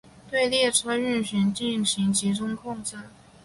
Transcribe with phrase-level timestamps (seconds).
[0.31, 2.97] 对列车运行进行集中控制。